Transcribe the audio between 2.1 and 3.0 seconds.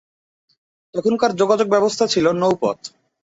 ছিল নৌপথ।